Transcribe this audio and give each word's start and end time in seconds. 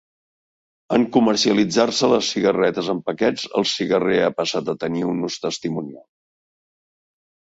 En 0.95 1.03
comercialitzar-se 1.15 2.07
les 2.13 2.29
cigarretes 2.35 2.89
en 2.95 3.01
paquets, 3.09 3.45
el 3.61 3.67
cigarrer 3.73 4.17
ha 4.29 4.33
passat 4.39 4.71
a 4.73 4.77
tenir 4.85 5.03
un 5.11 5.21
ús 5.29 5.37
testimonial. 5.45 6.07